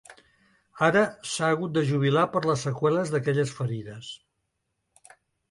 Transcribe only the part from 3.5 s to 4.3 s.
ferides.